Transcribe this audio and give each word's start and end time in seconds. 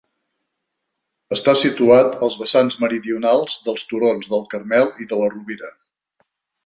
Està 1.35 1.53
situat 1.63 2.17
als 2.27 2.37
vessants 2.43 2.79
meridionals 2.85 3.59
dels 3.67 3.85
turons 3.93 4.33
del 4.33 4.43
Carmel 4.55 4.91
i 5.07 5.09
de 5.13 5.21
la 5.21 5.29
Rovira. 5.35 5.71